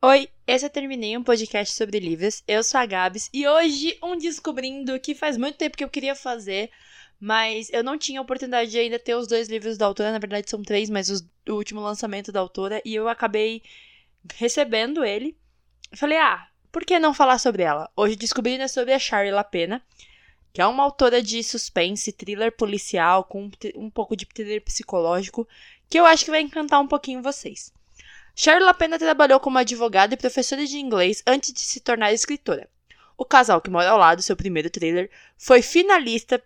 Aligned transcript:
Oi, 0.00 0.28
esse 0.46 0.64
eu 0.64 0.70
terminei 0.70 1.16
um 1.18 1.24
podcast 1.24 1.74
sobre 1.74 1.98
livros. 1.98 2.44
Eu 2.46 2.62
sou 2.62 2.78
a 2.78 2.86
Gabs 2.86 3.28
e 3.34 3.48
hoje 3.48 3.98
um 4.00 4.16
descobrindo 4.16 4.98
que 5.00 5.12
faz 5.12 5.36
muito 5.36 5.58
tempo 5.58 5.76
que 5.76 5.82
eu 5.82 5.88
queria 5.88 6.14
fazer, 6.14 6.70
mas 7.18 7.68
eu 7.72 7.82
não 7.82 7.98
tinha 7.98 8.22
oportunidade 8.22 8.70
de 8.70 8.78
ainda 8.78 8.96
ter 8.96 9.16
os 9.16 9.26
dois 9.26 9.48
livros 9.48 9.76
da 9.76 9.86
autora, 9.86 10.12
na 10.12 10.20
verdade 10.20 10.48
são 10.48 10.62
três, 10.62 10.88
mas 10.88 11.10
os, 11.10 11.22
o 11.48 11.54
último 11.54 11.80
lançamento 11.80 12.30
da 12.30 12.38
autora, 12.38 12.80
e 12.84 12.94
eu 12.94 13.08
acabei 13.08 13.60
recebendo 14.36 15.04
ele. 15.04 15.36
Falei, 15.96 16.18
ah, 16.18 16.46
por 16.70 16.84
que 16.84 16.96
não 17.00 17.12
falar 17.12 17.38
sobre 17.38 17.64
ela? 17.64 17.90
Hoje 17.96 18.14
descobri 18.14 18.56
né, 18.56 18.68
sobre 18.68 18.94
a 18.94 19.00
Shari 19.00 19.32
LaPena, 19.32 19.84
que 20.52 20.60
é 20.60 20.66
uma 20.66 20.84
autora 20.84 21.20
de 21.20 21.42
suspense, 21.42 22.12
thriller 22.12 22.52
policial, 22.56 23.24
com 23.24 23.50
um 23.74 23.90
pouco 23.90 24.14
de 24.16 24.26
thriller 24.26 24.62
psicológico, 24.62 25.44
que 25.90 25.98
eu 25.98 26.06
acho 26.06 26.24
que 26.24 26.30
vai 26.30 26.40
encantar 26.40 26.80
um 26.80 26.86
pouquinho 26.86 27.20
vocês. 27.20 27.76
Shari 28.40 28.62
LaPena 28.62 29.00
trabalhou 29.00 29.40
como 29.40 29.58
advogada 29.58 30.14
e 30.14 30.16
professora 30.16 30.64
de 30.64 30.78
inglês 30.78 31.24
antes 31.26 31.52
de 31.52 31.58
se 31.58 31.80
tornar 31.80 32.12
escritora. 32.12 32.68
O 33.16 33.24
casal 33.24 33.60
que 33.60 33.68
mora 33.68 33.90
ao 33.90 33.98
lado, 33.98 34.22
seu 34.22 34.36
primeiro 34.36 34.70
thriller, 34.70 35.10
foi 35.36 35.60
finalista 35.60 36.40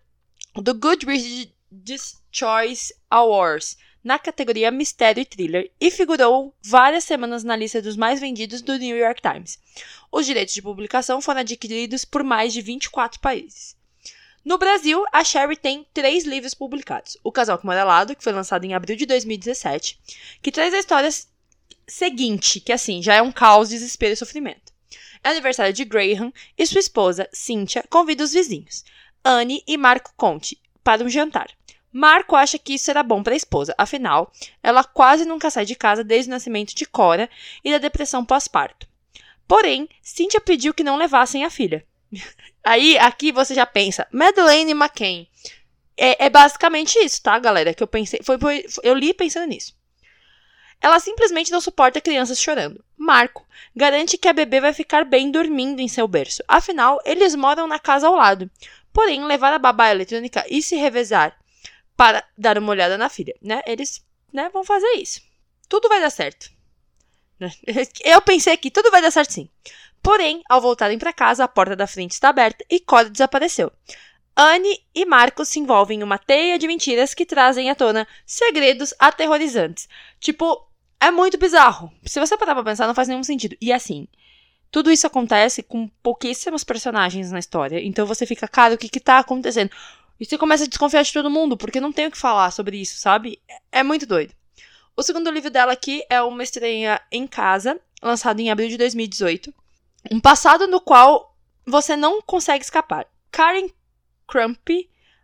do 0.55 0.73
Goodreads 0.73 2.23
Choice 2.31 2.95
Awards 3.11 3.77
na 4.03 4.19
categoria 4.19 4.71
Mistério 4.71 5.21
e 5.21 5.27
Thriller 5.27 5.71
e 5.79 5.91
figurou 5.91 6.55
várias 6.63 7.05
semanas 7.05 7.45
na 7.45 7.55
lista 7.55 7.83
dos 7.83 7.95
mais 7.95 8.19
vendidos 8.19 8.63
do 8.63 8.79
New 8.79 8.97
York 8.97 9.21
Times. 9.21 9.59
Os 10.11 10.25
direitos 10.25 10.55
de 10.55 10.63
publicação 10.63 11.21
foram 11.21 11.41
adquiridos 11.41 12.07
por 12.07 12.25
mais 12.25 12.55
de 12.55 12.63
24 12.63 13.21
países. 13.21 13.77
No 14.43 14.57
Brasil, 14.57 15.05
a 15.13 15.23
Sherry 15.23 15.57
tem 15.57 15.87
três 15.93 16.25
livros 16.25 16.55
publicados. 16.55 17.19
O 17.23 17.31
Casal 17.31 17.61
Amarelado, 17.63 18.17
que 18.17 18.25
foi 18.25 18.33
lançado 18.33 18.65
em 18.65 18.73
abril 18.73 18.97
de 18.97 19.05
2017, 19.05 20.01
que 20.41 20.51
traz 20.51 20.73
a 20.73 20.79
história 20.79 21.11
seguinte, 21.93 22.59
que 22.59 22.73
assim, 22.73 23.03
já 23.03 23.15
é 23.15 23.23
um 23.23 23.31
caos, 23.31 23.69
desespero 23.69 24.15
e 24.15 24.17
sofrimento. 24.17 24.73
É 25.23 25.29
aniversário 25.29 25.75
de 25.75 25.85
Graham 25.85 26.33
e 26.57 26.67
sua 26.67 26.81
esposa, 26.81 27.29
Cynthia, 27.33 27.84
convida 27.91 28.25
os 28.25 28.33
vizinhos, 28.33 28.83
Anne 29.23 29.62
e 29.67 29.77
Marco 29.77 30.12
Conte, 30.17 30.59
para 30.83 31.05
um 31.05 31.09
jantar. 31.09 31.51
Marco 31.93 32.34
acha 32.34 32.59
que 32.59 32.75
isso 32.75 32.91
era 32.91 33.03
bom 33.03 33.23
para 33.23 33.34
a 33.34 33.37
esposa, 33.37 33.75
afinal, 33.77 34.33
ela 34.62 34.83
quase 34.83 35.27
nunca 35.27 35.51
sai 35.51 35.67
de 35.67 35.77
casa 35.77 36.03
desde 36.03 36.31
o 36.31 36.33
nascimento 36.33 36.75
de 36.75 36.87
Cora 36.87 37.29
e 37.62 37.71
da 37.71 37.77
depressão 37.77 38.25
pós-parto. 38.25 38.89
Porém, 39.47 39.87
Cynthia 40.01 40.41
pediu 40.41 40.73
que 40.73 40.83
não 40.83 40.97
levassem 40.97 41.45
a 41.45 41.51
filha. 41.51 41.87
Aí, 42.65 42.97
aqui 42.97 43.31
você 43.33 43.55
já 43.55 43.67
pensa, 43.67 44.09
Madeleine 44.11 44.73
McCain. 44.73 45.29
É, 45.95 46.25
é, 46.25 46.31
basicamente 46.31 46.99
isso, 46.99 47.23
tá, 47.23 47.39
galera? 47.39 47.75
Que 47.75 47.83
eu 47.83 47.87
pensei. 47.87 48.21
Foi, 48.25 48.39
foi, 48.39 48.65
eu 48.83 48.95
li 48.95 49.12
pensando 49.12 49.47
nisso. 49.47 49.77
Ela 50.83 50.98
simplesmente 50.98 51.52
não 51.52 51.61
suporta 51.61 52.00
crianças 52.00 52.41
chorando. 52.41 52.84
Marco 52.98 53.47
garante 53.75 54.19
que 54.19 54.27
a 54.27 54.33
bebê 54.33 54.61
vai 54.61 54.72
ficar 54.72 55.05
bem 55.05 55.30
dormindo 55.30 55.80
em 55.80 55.86
seu 55.86 56.08
berço. 56.08 56.42
Afinal, 56.48 57.00
eles 57.05 57.36
moram 57.36 57.69
na 57.69 57.78
casa 57.78 58.08
ao 58.08 58.16
lado. 58.16 58.50
Porém, 58.92 59.25
levar 59.25 59.53
a 59.53 59.60
babá 59.60 59.91
eletrônica 59.91 60.44
e 60.50 60.60
se 60.60 60.75
revezar 60.75 61.38
para 61.97 62.25
dar 62.36 62.58
uma 62.58 62.70
olhada 62.70 62.98
na 62.98 63.08
filha, 63.08 63.34
né? 63.41 63.62
Eles, 63.64 64.05
né, 64.33 64.50
vão 64.53 64.64
fazer 64.64 64.91
isso. 64.94 65.20
Tudo 65.69 65.88
vai 65.88 66.00
dar 66.00 66.10
certo. 66.10 66.50
Eu 68.05 68.20
pensei 68.20 68.56
que 68.56 68.70
tudo 68.70 68.91
vai 68.91 69.00
dar 69.00 69.12
certo 69.12 69.33
sim. 69.33 69.48
Porém, 70.03 70.42
ao 70.48 70.60
voltarem 70.60 70.98
para 70.98 71.12
casa, 71.12 71.44
a 71.44 71.48
porta 71.48 71.77
da 71.77 71.86
frente 71.86 72.10
está 72.10 72.30
aberta 72.30 72.64
e 72.69 72.80
Cody 72.80 73.10
desapareceu. 73.10 73.70
Anne 74.36 74.83
e 74.94 75.05
Marcos 75.05 75.48
se 75.48 75.60
envolvem 75.60 76.00
em 76.00 76.03
uma 76.03 76.19
teia 76.19 76.58
de 76.58 76.66
mentiras 76.66 77.14
que 77.14 77.25
trazem 77.25 77.70
à 77.70 77.75
tona 77.75 78.08
segredos 78.27 78.92
aterrorizantes. 78.98 79.88
Tipo, 80.19 80.66
é 81.03 81.11
muito 81.11 81.36
bizarro. 81.36 81.92
Se 82.05 82.20
você 82.20 82.36
parar 82.36 82.55
pra 82.55 82.62
pensar, 82.62 82.86
não 82.86 82.95
faz 82.95 83.08
nenhum 83.08 83.25
sentido. 83.25 83.56
E 83.61 83.72
assim, 83.72 84.06
tudo 84.70 84.89
isso 84.89 85.05
acontece 85.05 85.61
com 85.61 85.89
pouquíssimos 86.00 86.62
personagens 86.62 87.32
na 87.32 87.41
história. 87.41 87.84
Então 87.84 88.06
você 88.06 88.25
fica, 88.25 88.47
cara, 88.47 88.75
o 88.75 88.78
que 88.78 88.88
que 88.88 89.00
tá 89.00 89.19
acontecendo? 89.19 89.72
E 90.21 90.25
você 90.25 90.38
começa 90.38 90.62
a 90.62 90.69
desconfiar 90.69 91.03
de 91.03 91.12
todo 91.12 91.28
mundo, 91.28 91.56
porque 91.56 91.81
não 91.81 91.93
tem 91.93 92.06
o 92.06 92.10
que 92.12 92.16
falar 92.16 92.53
sobre 92.53 92.81
isso, 92.81 92.99
sabe? 92.99 93.43
É, 93.72 93.81
é 93.81 93.82
muito 93.82 94.06
doido. 94.06 94.32
O 94.97 95.03
segundo 95.03 95.28
livro 95.28 95.50
dela 95.50 95.72
aqui 95.72 96.04
é 96.09 96.22
Uma 96.22 96.44
Estranha 96.44 97.00
em 97.10 97.27
Casa, 97.27 97.81
lançado 98.00 98.38
em 98.38 98.53
abril 98.53 98.69
de 98.69 98.77
2018. 98.77 99.53
Um 100.09 100.21
passado 100.21 100.69
no 100.69 100.81
qual 100.81 101.37
você 101.66 101.97
não 101.97 102.22
consegue 102.22 102.62
escapar. 102.62 103.09
Karen 103.32 103.69
Crump 104.28 104.69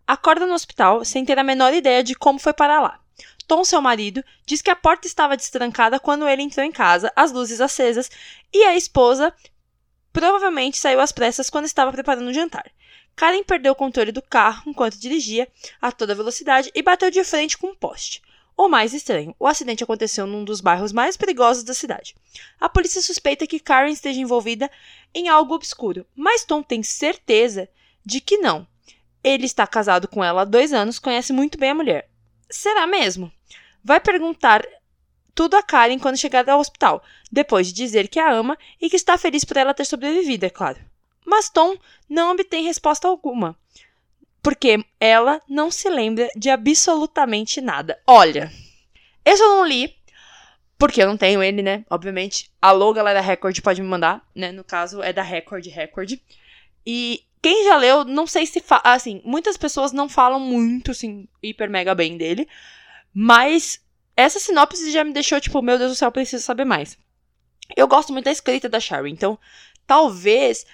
acorda 0.05 0.45
no 0.45 0.55
hospital 0.55 1.05
sem 1.05 1.25
ter 1.25 1.39
a 1.39 1.45
menor 1.45 1.73
ideia 1.73 2.03
de 2.03 2.17
como 2.17 2.41
foi 2.41 2.53
para 2.53 2.81
lá. 2.81 3.01
Tom, 3.47 3.65
seu 3.65 3.81
marido, 3.81 4.23
diz 4.45 4.61
que 4.61 4.71
a 4.71 4.77
porta 4.77 5.07
estava 5.07 5.37
destrancada 5.37 5.99
quando 5.99 6.29
ele 6.29 6.43
entrou 6.43 6.65
em 6.65 6.73
casa, 6.73 7.13
as 7.17 7.33
luzes 7.33 7.61
acesas, 7.61 8.11
e 8.53 8.63
a 8.65 8.77
esposa 8.77 9.35
provavelmente 10.13 10.79
saiu 10.79 11.01
às 11.01 11.13
pressas 11.13 11.49
quando 11.49 11.65
estava 11.65 11.93
preparando 11.93 12.29
o 12.29 12.35
jantar. 12.35 12.71
Karen 13.17 13.43
perdeu 13.43 13.73
o 13.73 13.77
controle 13.77 14.13
do 14.13 14.23
carro 14.23 14.63
enquanto 14.67 14.99
dirigia 14.99 15.49
a 15.81 15.91
toda 15.91 16.15
velocidade 16.15 16.71
e 16.75 16.83
bateu 16.83 17.11
de 17.11 17.25
frente 17.25 17.59
com 17.59 17.69
um 17.69 17.75
poste. 17.75 18.23
O 18.57 18.69
mais 18.69 18.93
estranho, 18.93 19.35
o 19.39 19.47
acidente 19.47 19.85
aconteceu 19.85 20.27
num 20.27 20.45
dos 20.45 20.61
bairros 20.61 20.93
mais 20.93 21.17
perigosos 21.17 21.63
da 21.63 21.73
cidade. 21.73 22.15
A 22.61 22.69
polícia 22.69 23.01
suspeita 23.01 23.47
que 23.47 23.61
Karen 23.61 23.91
esteja 23.91 24.21
envolvida 24.21 24.71
em 25.15 25.29
algo 25.29 25.55
obscuro, 25.55 26.07
mas 26.15 26.45
Tom 26.45 26.63
tem 26.63 26.83
certeza 26.83 27.69
de 28.05 28.21
que 28.21 28.39
não. 28.39 28.67
Ele 29.23 29.47
está 29.47 29.67
casado 29.67 30.09
com 30.09 30.23
ela 30.23 30.43
há 30.43 30.45
dois 30.45 30.73
anos, 30.73 30.99
conhece 30.99 31.33
muito 31.33 31.59
bem 31.59 31.71
a 31.71 31.75
mulher. 31.75 32.08
Será 32.51 32.87
mesmo? 32.87 33.33
Vai 33.83 34.01
perguntar 34.01 34.67
tudo 35.35 35.57
a 35.57 35.63
Karen 35.63 35.99
quando 35.99 36.17
chegar 36.17 36.49
ao 36.49 36.59
hospital, 36.59 37.03
depois 37.31 37.69
de 37.69 37.73
dizer 37.73 38.09
que 38.09 38.19
a 38.19 38.33
ama 38.33 38.59
e 38.81 38.91
que 38.91 38.97
está 38.97 39.17
feliz 39.17 39.45
por 39.45 39.57
ela 39.57 39.75
ter 39.75 39.85
sobrevivido, 39.85 40.47
é 40.47 40.51
claro. 40.51 40.79
Mas 41.25 41.49
Tom 41.49 41.77
não 42.09 42.33
obtém 42.33 42.65
resposta 42.65 43.07
alguma, 43.07 43.57
porque 44.43 44.85
ela 44.99 45.41
não 45.49 45.71
se 45.71 45.89
lembra 45.89 46.29
de 46.35 46.51
absolutamente 46.51 47.61
nada. 47.61 48.01
Olha, 48.07 48.51
esse 49.25 49.43
eu 49.43 49.49
não 49.49 49.67
li, 49.67 49.95
porque 50.79 51.03
eu 51.03 51.07
não 51.07 51.17
tenho 51.17 51.43
ele, 51.43 51.61
né? 51.61 51.85
Obviamente. 51.91 52.51
Alô, 52.63 52.93
galera 52.93 53.21
Record, 53.21 53.61
pode 53.61 53.83
me 53.83 53.89
mandar, 53.89 54.27
né? 54.35 54.53
No 54.53 54.65
caso, 54.65 55.03
é 55.03 55.13
da 55.13 55.23
Record 55.23 55.67
Record. 55.67 56.19
E 56.87 57.23
quem 57.41 57.65
já 57.65 57.77
leu, 57.77 58.05
não 58.05 58.27
sei 58.27 58.47
se. 58.47 58.63
Assim, 58.85 59.21
muitas 59.25 59.57
pessoas 59.57 59.93
não 59.93 60.09
falam 60.09 60.41
muito, 60.41 60.91
assim, 60.91 61.29
hiper 61.43 61.71
mega 61.71 61.95
bem 61.95 62.17
dele. 62.17 62.49
Mas 63.13 63.81
essa 64.17 64.41
sinopse 64.41 64.91
já 64.91 65.05
me 65.05 65.13
deixou, 65.13 65.41
tipo, 65.41 65.63
meu 65.63 65.79
Deus 65.79 65.93
do 65.93 65.97
céu, 65.97 66.11
preciso 66.11 66.45
saber 66.45 66.65
mais. 66.65 66.99
Eu 67.77 67.87
gosto 67.87 68.13
muito 68.13 68.25
da 68.25 68.33
escrita 68.33 68.69
da 68.69 68.81
Sherry, 68.81 69.11
então 69.11 69.39
talvez 69.87 70.67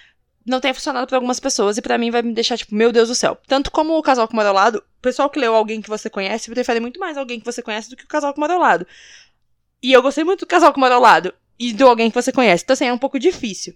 não 0.45 0.59
tenha 0.59 0.73
funcionado 0.73 1.07
para 1.07 1.17
algumas 1.17 1.39
pessoas 1.39 1.77
e 1.77 1.81
para 1.81 1.97
mim 1.97 2.11
vai 2.11 2.21
me 2.21 2.33
deixar, 2.33 2.57
tipo, 2.57 2.75
meu 2.75 2.91
Deus 2.91 3.09
do 3.09 3.15
céu. 3.15 3.37
Tanto 3.47 3.71
como 3.71 3.97
o 3.97 4.03
casal 4.03 4.27
que 4.27 4.35
mora 4.35 4.49
ao 4.49 4.55
lado, 4.55 4.77
o 4.77 5.01
pessoal 5.01 5.29
que 5.29 5.39
leu 5.39 5.55
alguém 5.55 5.81
que 5.81 5.89
você 5.89 6.09
conhece 6.09 6.51
prefere 6.51 6.79
muito 6.79 6.99
mais 6.99 7.17
alguém 7.17 7.39
que 7.39 7.45
você 7.45 7.61
conhece 7.61 7.89
do 7.89 7.95
que 7.95 8.03
o 8.03 8.07
casal 8.07 8.33
que 8.33 8.39
mora 8.39 8.53
ao 8.53 8.59
lado. 8.59 8.85
E 9.81 9.91
eu 9.91 10.01
gostei 10.01 10.23
muito 10.23 10.41
do 10.41 10.47
casal 10.47 10.71
que 10.71 10.79
mora 10.79 10.95
ao 10.95 11.01
lado 11.01 11.33
e 11.59 11.73
do 11.73 11.87
alguém 11.87 12.09
que 12.09 12.15
você 12.15 12.31
conhece. 12.31 12.63
Então, 12.63 12.73
assim, 12.73 12.85
é 12.85 12.93
um 12.93 12.97
pouco 12.97 13.19
difícil. 13.19 13.75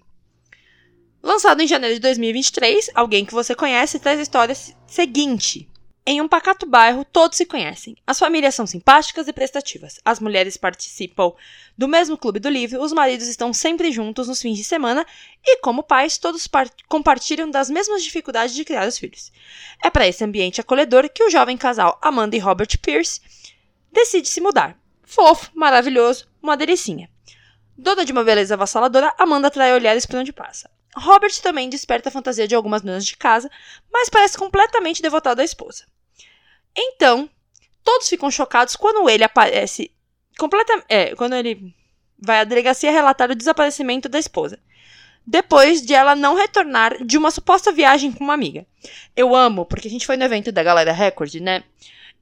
Lançado 1.22 1.62
em 1.62 1.68
janeiro 1.68 1.96
de 1.96 2.00
2023, 2.00 2.92
Alguém 2.96 3.26
que 3.26 3.34
Você 3.34 3.54
Conhece 3.54 4.00
traz 4.00 4.20
a 4.20 4.24
história 4.24 4.56
seguinte. 4.88 5.70
Em 6.06 6.22
um 6.22 6.30
pacato 6.30 6.66
bairro, 6.66 7.04
todos 7.04 7.38
se 7.38 7.46
conhecem. 7.46 7.96
As 8.08 8.18
famílias 8.18 8.56
são 8.56 8.66
simpáticas 8.66 9.28
e 9.28 9.34
prestativas. 9.34 10.00
As 10.04 10.22
mulheres 10.22 10.56
participam 10.56 11.34
do 11.78 11.90
mesmo 11.90 12.18
clube 12.18 12.40
do 12.40 12.50
livro, 12.50 12.82
os 12.82 12.94
maridos 12.94 13.28
estão 13.28 13.52
sempre 13.52 13.92
juntos 13.92 14.30
nos 14.30 14.42
fins 14.42 14.58
de 14.58 14.64
semana 14.64 15.06
e, 15.46 15.58
como 15.58 15.84
pais, 15.84 16.18
todos 16.18 16.48
compartilham 16.88 17.52
das 17.52 17.70
mesmas 17.70 18.02
dificuldades 18.02 18.56
de 18.56 18.64
criar 18.64 18.88
os 18.88 18.98
filhos. 18.98 19.30
É 19.84 19.90
para 19.90 20.08
esse 20.08 20.24
ambiente 20.24 20.62
acolhedor 20.62 21.10
que 21.10 21.24
o 21.24 21.30
jovem 21.30 21.58
casal 21.58 22.00
Amanda 22.02 22.38
e 22.38 22.40
Robert 22.40 22.80
Pierce 22.82 23.20
decide 23.92 24.30
se 24.30 24.40
mudar. 24.40 24.80
Fofo, 25.04 25.52
maravilhoso, 25.54 26.30
uma 26.42 26.56
delicinha. 26.56 27.10
Dona 27.78 28.06
de 28.06 28.14
uma 28.14 28.24
beleza 28.24 28.54
avassaladora, 28.56 29.14
Amanda 29.18 29.50
atrai 29.50 29.74
olhares 29.74 30.06
por 30.06 30.16
onde 30.16 30.32
passa. 30.32 30.70
Robert 30.96 31.34
também 31.42 31.70
desperta 31.70 32.10
a 32.10 32.12
fantasia 32.12 32.48
de 32.48 32.56
algumas 32.56 32.82
donas 32.82 33.06
de 33.06 33.16
casa, 33.16 33.50
mas 33.92 34.10
parece 34.10 34.38
completamente 34.38 35.02
devotado 35.02 35.42
à 35.42 35.44
esposa. 35.44 35.86
Então, 36.76 37.30
todos 37.84 38.10
ficam 38.10 38.32
chocados 38.32 38.76
quando 38.76 39.10
ele 39.10 39.24
aparece 39.24 39.92
completamente, 40.38 40.86
é, 40.90 41.16
quando 41.16 41.34
ele 41.34 41.76
vai 42.18 42.40
à 42.40 42.44
delegacia 42.44 42.92
relatar 42.92 43.30
o 43.30 43.36
desaparecimento 43.36 44.10
da 44.10 44.20
esposa. 44.20 44.60
Depois 45.26 45.82
de 45.82 45.94
ela 45.94 46.16
não 46.16 46.36
retornar 46.36 47.06
de 47.06 47.18
uma 47.18 47.30
suposta 47.30 47.72
viagem 47.72 48.12
com 48.12 48.24
uma 48.24 48.34
amiga. 48.34 48.66
Eu 49.16 49.36
amo, 49.36 49.66
porque 49.66 49.88
a 49.88 49.92
gente 49.92 50.06
foi 50.06 50.18
no 50.18 50.24
evento 50.24 50.52
da 50.52 50.64
Galera 50.64 50.92
Record, 50.92 51.36
né? 51.36 51.64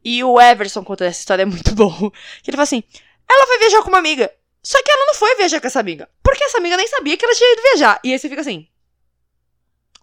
E 0.04 0.24
o 0.24 0.40
Everson 0.40 0.84
contando 0.84 1.08
essa 1.08 1.20
história 1.20 1.44
é 1.44 1.46
muito 1.46 1.74
bom. 1.76 2.12
Que 2.44 2.50
ele 2.50 2.58
fala 2.58 2.64
assim: 2.64 2.84
ela 3.30 3.48
foi 3.48 3.60
viajar 3.60 3.82
com 3.82 3.90
uma 3.90 3.98
amiga. 3.98 4.32
Só 4.68 4.84
que 4.84 4.92
ela 4.92 5.06
não 5.06 5.14
foi 5.14 5.34
viajar 5.38 5.62
com 5.62 5.68
essa 5.68 5.80
amiga. 5.80 6.10
Porque 6.22 6.44
essa 6.44 6.58
amiga 6.58 6.76
nem 6.76 6.90
sabia 6.90 7.16
que 7.16 7.24
ela 7.24 7.34
tinha 7.34 7.54
ido 7.54 7.62
viajar. 7.62 8.02
E 8.04 8.12
aí 8.12 8.20
você 8.20 8.28
fica 8.28 8.42
assim. 8.42 8.68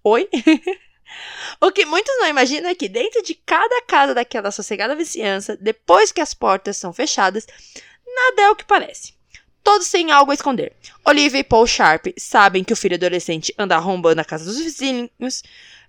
Oi? 0.02 0.26
o 1.60 1.70
que 1.70 1.84
muitos 1.84 2.16
não 2.18 2.28
imaginam 2.28 2.70
é 2.70 2.74
que 2.74 2.88
dentro 2.88 3.22
de 3.22 3.34
cada 3.34 3.82
casa 3.82 4.14
daquela 4.14 4.50
sossegada 4.50 4.96
vizinhança, 4.96 5.54
depois 5.60 6.10
que 6.12 6.20
as 6.22 6.32
portas 6.32 6.78
são 6.78 6.94
fechadas, 6.94 7.46
nada 8.06 8.40
é 8.40 8.48
o 8.48 8.56
que 8.56 8.64
parece. 8.64 9.12
todos 9.62 9.90
têm 9.90 10.10
algo 10.10 10.30
a 10.30 10.34
esconder. 10.34 10.74
Olivia 11.04 11.40
e 11.40 11.44
Paul 11.44 11.66
Sharp 11.66 12.06
sabem 12.16 12.64
que 12.64 12.72
o 12.72 12.76
filho 12.76 12.94
adolescente 12.94 13.54
anda 13.58 13.76
arrombando 13.76 14.22
a 14.22 14.24
casa 14.24 14.46
dos 14.46 14.58
vizinhos. 14.58 15.42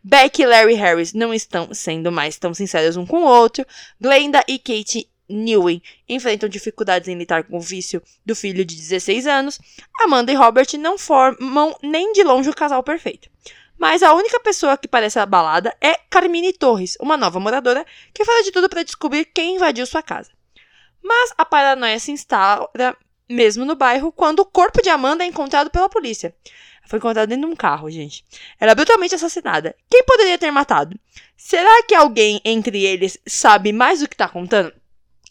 Beck 0.04 0.42
e 0.42 0.46
Larry 0.46 0.74
Harris 0.74 1.14
não 1.14 1.34
estão 1.34 1.74
sendo 1.74 2.12
mais 2.12 2.38
tão 2.38 2.54
sinceros 2.54 2.98
um 2.98 3.06
com 3.06 3.24
o 3.24 3.26
outro. 3.26 3.66
Glenda 4.02 4.44
e 4.50 4.60
Kate 4.60 5.10
Newey 5.30 5.82
enfrentam 6.08 6.48
dificuldades 6.48 7.08
em 7.08 7.18
lidar 7.18 7.44
com 7.44 7.58
o 7.58 7.62
vício 7.62 8.02
do 8.26 8.36
filho 8.36 8.64
de 8.66 8.76
16 8.76 9.28
anos. 9.28 9.60
Amanda 10.02 10.32
e 10.32 10.36
Robert 10.36 10.68
não 10.80 10.98
formam 10.98 11.76
nem 11.82 12.14
de 12.14 12.24
longe 12.24 12.50
o 12.50 12.56
casal 12.56 12.84
perfeito. 12.84 13.30
Mas 13.78 14.04
a 14.04 14.14
única 14.14 14.40
pessoa 14.40 14.78
que 14.78 14.88
parece 14.88 15.20
abalada 15.20 15.76
é 15.82 15.96
Carmine 16.10 16.54
Torres, 16.54 16.98
uma 17.00 17.18
nova 17.18 17.40
moradora 17.40 17.86
que 18.14 18.24
faz 18.24 18.46
de 18.46 18.52
tudo 18.52 18.70
para 18.70 18.84
descobrir 18.84 19.26
quem 19.26 19.56
invadiu 19.56 19.86
sua 19.86 20.02
casa. 20.02 20.32
Mas 21.04 21.34
a 21.38 21.46
paranoia 21.46 22.00
se 22.00 22.12
instala 22.12 22.70
mesmo 23.30 23.66
no 23.66 23.76
bairro 23.76 24.12
quando 24.12 24.40
o 24.40 24.46
corpo 24.46 24.82
de 24.82 24.90
Amanda 24.90 25.24
é 25.24 25.28
encontrado 25.28 25.70
pela 25.70 25.90
polícia. 25.90 26.34
Foi 26.88 27.00
encontrada 27.00 27.28
dentro 27.28 27.48
de 27.48 27.54
um 27.54 27.56
carro, 27.56 27.90
gente. 27.90 28.24
Ela 28.60 28.72
é 28.72 28.76
brutalmente 28.76 29.16
assassinada. 29.16 29.76
Quem 29.90 30.04
poderia 30.04 30.38
ter 30.38 30.52
matado? 30.52 30.98
Será 31.36 31.84
que 31.84 31.96
alguém 31.96 32.40
entre 32.46 32.84
eles 32.84 33.18
sabe 33.28 33.74
mais 33.74 34.00
do 34.00 34.08
que 34.08 34.14
está 34.14 34.30
contando? 34.30 34.72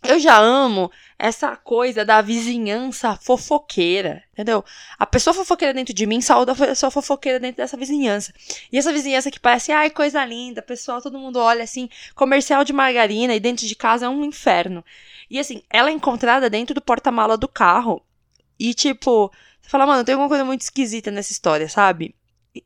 Eu 0.06 0.20
já 0.20 0.38
amo 0.38 0.92
essa 1.18 1.56
coisa 1.56 2.04
da 2.04 2.20
vizinhança 2.20 3.16
fofoqueira, 3.16 4.22
entendeu? 4.32 4.62
A 4.98 5.06
pessoa 5.06 5.32
fofoqueira 5.32 5.72
dentro 5.72 5.94
de 5.94 6.04
mim 6.04 6.20
saúda 6.20 6.52
a 6.52 6.54
pessoa 6.54 6.90
fofoqueira 6.90 7.40
dentro 7.40 7.56
dessa 7.56 7.76
vizinhança. 7.76 8.30
E 8.70 8.76
essa 8.76 8.92
vizinhança 8.92 9.30
que 9.30 9.40
parece, 9.40 9.72
ai, 9.72 9.88
coisa 9.88 10.22
linda, 10.22 10.60
pessoal, 10.60 11.00
todo 11.00 11.18
mundo 11.18 11.38
olha 11.38 11.64
assim, 11.64 11.88
comercial 12.14 12.64
de 12.64 12.72
margarina 12.72 13.34
e 13.34 13.40
dentro 13.40 13.66
de 13.66 13.74
casa 13.74 14.04
é 14.04 14.08
um 14.08 14.24
inferno. 14.24 14.84
E 15.30 15.38
assim, 15.38 15.62
ela 15.70 15.88
é 15.88 15.92
encontrada 15.92 16.50
dentro 16.50 16.74
do 16.74 16.82
porta-mala 16.82 17.38
do 17.38 17.48
carro. 17.48 18.04
E 18.58 18.74
tipo, 18.74 19.32
você 19.62 19.70
fala, 19.70 19.86
mano, 19.86 20.04
tem 20.04 20.12
alguma 20.12 20.28
coisa 20.28 20.44
muito 20.44 20.60
esquisita 20.60 21.10
nessa 21.10 21.32
história, 21.32 21.66
sabe? 21.66 22.14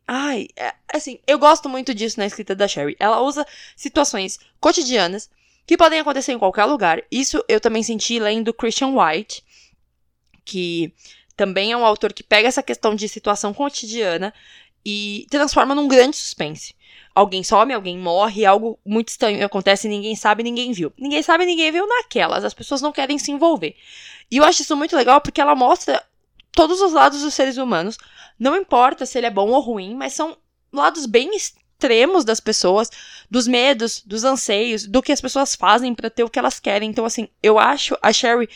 Ai, 0.07 0.49
é, 0.57 0.75
assim, 0.93 1.21
eu 1.25 1.39
gosto 1.39 1.69
muito 1.69 1.95
disso 1.95 2.19
na 2.19 2.27
escrita 2.27 2.55
da 2.57 2.67
Sherry. 2.67 2.97
Ela 2.99 3.21
usa 3.21 3.47
situações 3.77 4.41
cotidianas 4.61 5.31
que 5.69 5.77
podem 5.77 6.01
acontecer 6.01 6.33
em 6.33 6.39
qualquer 6.39 6.65
lugar. 6.65 7.03
Isso 7.13 7.45
eu 7.47 7.61
também 7.61 7.83
senti 7.83 8.19
lendo 8.19 8.55
Christian 8.55 8.95
White, 8.99 9.45
que 10.43 10.95
também 11.37 11.73
é 11.73 11.77
um 11.77 11.85
autor 11.85 12.15
que 12.15 12.23
pega 12.23 12.49
essa 12.49 12.63
questão 12.63 12.95
de 12.95 13.07
situação 13.07 13.53
cotidiana 13.53 14.33
e 14.83 15.27
transforma 15.29 15.75
num 15.75 15.87
grande 15.87 16.17
suspense. 16.17 16.75
Alguém 17.15 17.45
some, 17.45 17.75
alguém 17.75 17.99
morre, 17.99 18.47
algo 18.47 18.79
muito 18.83 19.11
estranho 19.11 19.45
acontece, 19.45 19.89
ninguém 19.89 20.17
sabe, 20.17 20.43
ninguém 20.43 20.73
viu. 20.73 20.91
Ninguém 20.97 21.23
sabe, 21.23 21.45
ninguém 21.45 21.71
viu 21.71 21.87
naquelas. 21.87 22.47
As 22.47 22.55
pessoas 22.55 22.81
não 22.81 22.91
querem 22.91 23.19
se 23.19 23.31
envolver. 23.31 23.77
E 24.31 24.39
eu 24.39 24.45
acho 24.45 24.63
isso 24.63 24.75
muito 24.75 24.97
legal 24.97 25.21
porque 25.21 25.41
ela 25.41 25.55
mostra 25.55 26.03
todos 26.53 26.81
os 26.81 26.95
lados 26.95 27.21
dos 27.21 27.35
seres 27.35 27.59
humanos. 27.59 27.99
Não 28.39 28.57
importa 28.57 29.05
se 29.05 29.19
ele 29.19 29.27
é 29.27 29.31
bom 29.31 29.51
ou 29.51 29.61
ruim, 29.61 29.95
mas 29.95 30.15
são 30.15 30.35
lados 30.73 31.05
bem 31.05 31.37
extremos 31.79 32.25
das 32.25 32.41
pessoas, 32.41 32.91
dos 33.31 33.47
medos, 33.47 34.03
dos 34.05 34.25
anseios, 34.25 34.85
do 34.85 35.01
que 35.01 35.13
as 35.13 35.21
pessoas 35.21 35.55
fazem 35.55 35.95
para 35.95 36.11
ter 36.11 36.25
o 36.25 36.29
que 36.29 36.39
elas 36.39 36.59
querem. 36.59 36.91
Então, 36.91 37.05
assim, 37.05 37.29
eu 37.41 37.57
acho 37.57 37.97
a 38.03 38.13
Sherry 38.13 38.49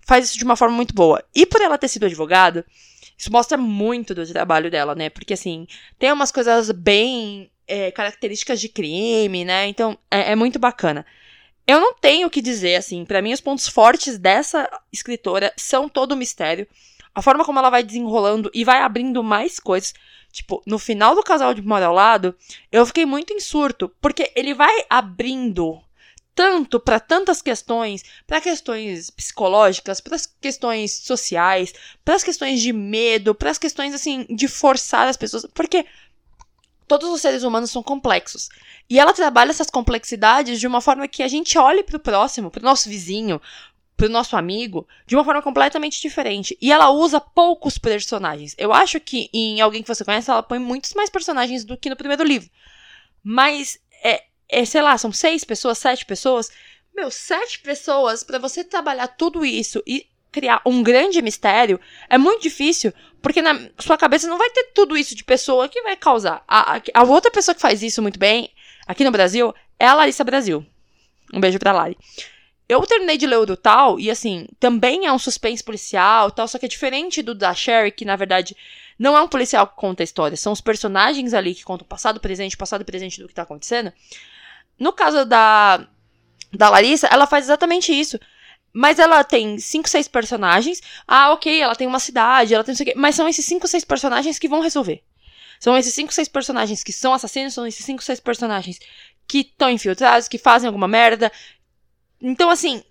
faz 0.00 0.26
isso 0.26 0.38
de 0.38 0.44
uma 0.44 0.56
forma 0.56 0.74
muito 0.74 0.94
boa. 0.94 1.22
E 1.34 1.44
por 1.44 1.60
ela 1.60 1.76
ter 1.76 1.88
sido 1.88 2.06
advogada, 2.06 2.64
isso 3.18 3.30
mostra 3.30 3.58
muito 3.58 4.14
do 4.14 4.26
trabalho 4.26 4.70
dela, 4.70 4.94
né? 4.94 5.10
Porque, 5.10 5.34
assim, 5.34 5.66
tem 5.98 6.10
umas 6.10 6.32
coisas 6.32 6.70
bem 6.70 7.50
é, 7.68 7.90
características 7.90 8.58
de 8.58 8.70
crime, 8.70 9.44
né? 9.44 9.66
Então, 9.66 9.98
é, 10.10 10.32
é 10.32 10.34
muito 10.34 10.58
bacana. 10.58 11.04
Eu 11.66 11.80
não 11.80 11.94
tenho 11.94 12.28
o 12.28 12.30
que 12.30 12.40
dizer, 12.40 12.76
assim, 12.76 13.04
para 13.04 13.20
mim 13.20 13.32
os 13.32 13.40
pontos 13.40 13.68
fortes 13.68 14.18
dessa 14.18 14.68
escritora 14.92 15.52
são 15.56 15.88
todo 15.88 16.12
o 16.12 16.16
mistério, 16.16 16.66
a 17.14 17.22
forma 17.22 17.44
como 17.44 17.58
ela 17.58 17.70
vai 17.70 17.82
desenrolando 17.82 18.50
e 18.52 18.64
vai 18.64 18.80
abrindo 18.80 19.22
mais 19.22 19.58
coisas. 19.58 19.94
Tipo, 20.34 20.60
no 20.66 20.80
final 20.80 21.14
do 21.14 21.22
casal 21.22 21.54
de 21.54 21.62
Mora 21.62 21.86
ao 21.86 21.94
lado, 21.94 22.34
eu 22.72 22.84
fiquei 22.84 23.06
muito 23.06 23.32
em 23.32 23.38
surto, 23.38 23.88
porque 24.00 24.32
ele 24.34 24.52
vai 24.52 24.84
abrindo 24.90 25.80
tanto 26.34 26.80
para 26.80 26.98
tantas 26.98 27.40
questões, 27.40 28.02
para 28.26 28.40
questões 28.40 29.10
psicológicas, 29.10 30.00
para 30.00 30.16
as 30.16 30.26
questões 30.26 30.90
sociais, 30.90 31.72
para 32.04 32.16
as 32.16 32.24
questões 32.24 32.60
de 32.60 32.72
medo, 32.72 33.32
para 33.32 33.48
as 33.48 33.58
questões 33.58 33.94
assim 33.94 34.26
de 34.28 34.48
forçar 34.48 35.06
as 35.06 35.16
pessoas, 35.16 35.46
porque 35.54 35.86
todos 36.88 37.08
os 37.10 37.20
seres 37.20 37.44
humanos 37.44 37.70
são 37.70 37.80
complexos. 37.80 38.48
E 38.90 38.98
ela 38.98 39.12
trabalha 39.12 39.50
essas 39.50 39.70
complexidades 39.70 40.58
de 40.58 40.66
uma 40.66 40.80
forma 40.80 41.06
que 41.06 41.22
a 41.22 41.28
gente 41.28 41.56
olhe 41.56 41.84
para 41.84 41.96
o 41.96 42.00
próximo, 42.00 42.50
para 42.50 42.60
o 42.60 42.64
nosso 42.64 42.88
vizinho, 42.88 43.40
pro 43.96 44.08
nosso 44.08 44.36
amigo 44.36 44.86
de 45.06 45.14
uma 45.14 45.24
forma 45.24 45.42
completamente 45.42 46.00
diferente. 46.00 46.56
E 46.60 46.72
ela 46.72 46.90
usa 46.90 47.20
poucos 47.20 47.78
personagens. 47.78 48.54
Eu 48.58 48.72
acho 48.72 48.98
que 49.00 49.30
em 49.32 49.60
alguém 49.60 49.82
que 49.82 49.88
você 49.88 50.04
conhece, 50.04 50.30
ela 50.30 50.42
põe 50.42 50.58
muitos 50.58 50.92
mais 50.94 51.10
personagens 51.10 51.64
do 51.64 51.76
que 51.76 51.90
no 51.90 51.96
primeiro 51.96 52.24
livro. 52.24 52.50
Mas 53.22 53.78
é, 54.02 54.24
é 54.48 54.64
sei 54.64 54.82
lá, 54.82 54.96
são 54.98 55.12
seis 55.12 55.44
pessoas, 55.44 55.78
sete 55.78 56.04
pessoas. 56.04 56.50
Meu, 56.94 57.10
sete 57.10 57.60
pessoas 57.60 58.22
para 58.22 58.38
você 58.38 58.62
trabalhar 58.62 59.08
tudo 59.08 59.44
isso 59.44 59.82
e 59.86 60.06
criar 60.30 60.60
um 60.66 60.82
grande 60.82 61.22
mistério 61.22 61.80
é 62.08 62.18
muito 62.18 62.42
difícil, 62.42 62.92
porque 63.22 63.40
na 63.40 63.70
sua 63.78 63.96
cabeça 63.96 64.26
não 64.26 64.36
vai 64.36 64.50
ter 64.50 64.64
tudo 64.74 64.96
isso 64.96 65.14
de 65.14 65.22
pessoa 65.22 65.68
que 65.68 65.80
vai 65.82 65.96
causar. 65.96 66.42
A, 66.48 66.76
a, 66.76 66.82
a 66.92 67.02
outra 67.04 67.30
pessoa 67.30 67.54
que 67.54 67.60
faz 67.60 67.82
isso 67.82 68.02
muito 68.02 68.18
bem 68.18 68.50
aqui 68.84 69.04
no 69.04 69.12
Brasil 69.12 69.54
é 69.78 69.86
a 69.86 69.94
Larissa 69.94 70.24
Brasil. 70.24 70.66
Um 71.32 71.40
beijo 71.40 71.58
pra 71.58 71.72
Lari. 71.72 71.96
Eu 72.68 72.80
terminei 72.86 73.18
de 73.18 73.26
ler 73.26 73.36
o 73.36 73.46
do 73.46 73.56
tal, 73.56 74.00
e 74.00 74.10
assim, 74.10 74.46
também 74.58 75.06
é 75.06 75.12
um 75.12 75.18
suspense 75.18 75.62
policial 75.62 76.30
tal, 76.30 76.48
só 76.48 76.58
que 76.58 76.64
é 76.64 76.68
diferente 76.68 77.22
do 77.22 77.34
da 77.34 77.54
Sherry, 77.54 77.92
que 77.92 78.04
na 78.04 78.16
verdade 78.16 78.56
não 78.98 79.16
é 79.16 79.20
um 79.20 79.28
policial 79.28 79.66
que 79.66 79.76
conta 79.76 80.02
a 80.02 80.04
história, 80.04 80.36
são 80.36 80.52
os 80.52 80.60
personagens 80.60 81.34
ali 81.34 81.54
que 81.54 81.64
contam 81.64 81.86
passado, 81.86 82.20
presente, 82.20 82.56
passado 82.56 82.80
e 82.80 82.84
presente 82.84 83.20
do 83.20 83.28
que 83.28 83.34
tá 83.34 83.42
acontecendo. 83.42 83.92
No 84.78 84.92
caso 84.92 85.24
da, 85.24 85.86
da 86.52 86.68
Larissa, 86.70 87.06
ela 87.08 87.26
faz 87.26 87.44
exatamente 87.44 87.92
isso. 87.92 88.18
Mas 88.72 88.98
ela 88.98 89.22
tem 89.22 89.56
cinco, 89.58 89.88
seis 89.88 90.08
personagens. 90.08 90.80
Ah, 91.06 91.32
ok, 91.32 91.60
ela 91.60 91.76
tem 91.76 91.86
uma 91.86 92.00
cidade, 92.00 92.54
ela 92.54 92.64
tem 92.64 92.72
não 92.72 92.76
sei 92.76 92.86
o 92.86 92.88
quê. 92.88 92.94
Mas 92.96 93.14
são 93.14 93.28
esses 93.28 93.44
cinco, 93.44 93.68
seis 93.68 93.84
personagens 93.84 94.36
que 94.36 94.48
vão 94.48 94.60
resolver. 94.60 95.00
São 95.60 95.76
esses 95.76 95.94
cinco, 95.94 96.12
seis 96.12 96.26
personagens 96.26 96.82
que 96.82 96.92
são 96.92 97.12
assassinos, 97.14 97.54
são 97.54 97.66
esses 97.66 97.84
cinco, 97.84 98.02
seis 98.02 98.18
personagens 98.18 98.80
que 99.28 99.38
estão 99.38 99.70
infiltrados, 99.70 100.26
que 100.26 100.38
fazem 100.38 100.66
alguma 100.66 100.88
merda, 100.88 101.30
então, 102.26 102.48
assim, 102.48 102.82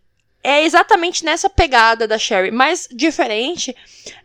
é 0.43 0.63
exatamente 0.63 1.25
nessa 1.25 1.49
pegada 1.49 2.07
da 2.07 2.19
Sherry. 2.19 2.51
Mas 2.51 2.87
diferente 2.91 3.75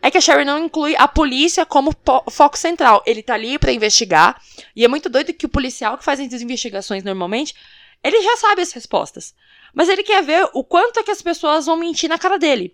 é 0.01 0.11
que 0.11 0.19
a 0.19 0.21
Sherry 0.21 0.45
não 0.45 0.65
inclui 0.65 0.95
a 0.97 1.07
polícia 1.07 1.65
como 1.65 1.95
foco 2.29 2.57
central. 2.57 3.01
Ele 3.07 3.23
tá 3.23 3.33
ali 3.33 3.57
para 3.57 3.71
investigar. 3.71 4.39
E 4.75 4.85
é 4.85 4.87
muito 4.87 5.09
doido 5.09 5.33
que 5.33 5.47
o 5.47 5.49
policial 5.49 5.97
que 5.97 6.03
faz 6.03 6.19
as 6.19 6.41
investigações 6.41 7.03
normalmente, 7.03 7.55
ele 8.03 8.21
já 8.21 8.37
sabe 8.37 8.61
as 8.61 8.71
respostas. 8.71 9.33
Mas 9.73 9.89
ele 9.89 10.03
quer 10.03 10.21
ver 10.21 10.47
o 10.53 10.63
quanto 10.63 10.99
é 10.99 11.03
que 11.03 11.11
as 11.11 11.21
pessoas 11.21 11.65
vão 11.65 11.77
mentir 11.77 12.07
na 12.07 12.19
cara 12.19 12.37
dele. 12.37 12.71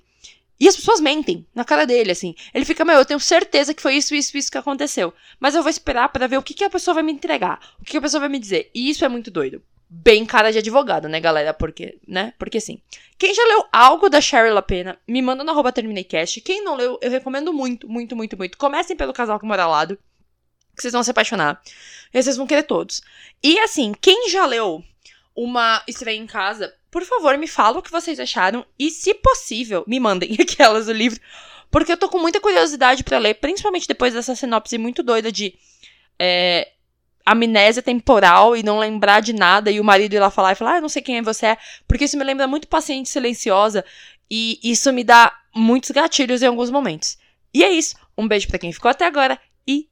E 0.60 0.68
as 0.68 0.75
pessoas 0.75 1.00
mentem 1.00 1.46
na 1.54 1.63
cara 1.63 1.86
dele, 1.86 2.12
assim. 2.12 2.34
Ele 2.54 2.65
fica, 2.65 2.84
meu, 2.84 2.96
eu 2.96 3.06
tenho 3.06 3.20
certeza 3.20 3.74
que 3.74 3.82
foi 3.82 3.96
isso, 3.96 4.15
isso, 4.15 4.38
isso 4.38 4.51
que 4.51 4.58
aconteceu. 4.58 5.13
Mas 5.39 5.54
eu 5.54 5.62
vou 5.62 5.70
esperar 5.70 6.10
para 6.10 6.27
ver 6.27 6.38
o 6.38 6.44
que, 6.44 6.54
que 6.54 6.63
a 6.63 6.70
pessoa 6.70 6.96
vai 6.96 7.04
me 7.04 7.12
entregar. 7.12 7.60
O 7.80 7.86
que, 7.86 7.92
que 7.92 7.98
a 7.98 8.01
pessoa 8.01 8.22
vai 8.22 8.30
me 8.30 8.39
dizer. 8.39 8.72
E 8.74 8.89
isso 8.89 9.06
é 9.06 9.10
muito 9.10 9.30
doido 9.30 9.62
bem 10.04 10.25
cara 10.25 10.52
de 10.52 10.58
advogado, 10.58 11.08
né, 11.08 11.20
galera? 11.20 11.54
Porque, 11.54 11.98
né? 12.08 12.34
Porque 12.38 12.60
sim. 12.60 12.82
Quem 13.18 13.34
já 13.34 13.44
leu 13.46 13.66
algo 13.72 14.10
da 14.10 14.20
Cheryl 14.20 14.54
Lapena, 14.54 15.00
me 15.08 15.22
manda 15.22 15.44
no 15.44 15.52
arroba 15.52 15.72
TermineiCast. 15.72 16.42
Quem 16.42 16.64
não 16.64 16.75
leu, 16.75 17.00
eu 17.02 17.10
recomendo 17.10 17.54
muito, 17.54 17.88
muito, 17.88 18.16
muito, 18.16 18.38
muito. 18.38 18.58
Comecem 18.58 18.96
pelo 18.96 19.14
casal 19.14 19.40
que 19.40 19.46
mora 19.46 19.64
ao 19.64 19.72
lado, 19.72 19.98
que 20.75 20.82
vocês 20.82 20.94
vão 20.94 21.04
se 21.04 21.12
apaixonar. 21.12 21.62
E 22.14 22.22
vocês 22.22 22.36
vão 22.36 22.48
querer 22.48 22.64
todos. 22.64 23.02
E 23.42 23.58
assim, 23.60 23.94
quem 24.00 24.30
já 24.30 24.46
leu 24.46 24.84
uma 25.36 25.84
estreia 25.88 26.18
em 26.18 26.28
casa, 26.28 26.74
por 26.92 27.04
favor, 27.04 27.38
me 27.38 27.48
fala 27.48 27.80
o 27.80 27.82
que 27.82 27.92
vocês 27.92 28.20
acharam. 28.20 28.66
E, 28.78 28.92
se 28.92 29.14
possível, 29.14 29.84
me 29.88 30.00
mandem 30.00 30.36
aquelas 30.40 30.88
do 30.88 30.94
livro. 30.94 31.20
Porque 31.72 31.92
eu 31.92 31.98
tô 31.98 32.10
com 32.10 32.20
muita 32.20 32.40
curiosidade 32.40 33.04
para 33.04 33.18
ler, 33.18 33.36
principalmente 33.36 33.88
depois 33.88 34.14
dessa 34.14 34.36
sinopse 34.36 34.78
muito 34.78 35.04
doida 35.04 35.32
de. 35.32 35.58
É, 36.18 36.72
amnésia 37.25 37.82
temporal 37.82 38.55
e 38.55 38.62
não 38.62 38.77
lembrar 38.77 39.22
de 39.22 39.34
nada 39.34 39.72
e 39.72 39.79
o 39.79 39.84
marido 39.84 40.13
ir 40.13 40.20
lá 40.20 40.29
falar 40.29 40.51
e 40.51 40.55
falar, 40.55 40.74
ah, 40.74 40.77
eu 40.77 40.82
não 40.82 40.89
sei 40.89 41.01
quem 41.01 41.17
é 41.17 41.22
você 41.22 41.58
porque 41.88 42.05
isso 42.05 42.17
me 42.17 42.24
lembra 42.24 42.48
muito 42.48 42.67
paciente 42.67 43.10
silenciosa 43.10 43.84
e 44.29 44.60
isso 44.63 44.91
me 44.94 45.03
dá 45.03 45.36
muitos 45.53 45.91
gatilhos 45.91 46.41
em 46.41 46.48
alguns 46.48 46.70
momentos. 46.70 47.17
E 47.53 47.63
é 47.63 47.70
isso. 47.70 47.96
Um 48.17 48.27
beijo 48.27 48.48
para 48.48 48.60
quem 48.60 48.72
ficou 48.72 48.91
até 48.91 49.05
agora 49.05 49.39
e 49.67 49.88